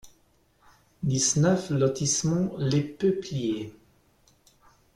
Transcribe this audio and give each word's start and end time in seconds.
dix-neuf 1.03 1.69
lotissement 1.69 2.55
Les 2.57 2.81
Peupliers 2.81 3.71